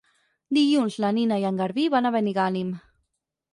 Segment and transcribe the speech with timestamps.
[0.57, 2.75] Dilluns na Nina i en Garbí van a Benigànim.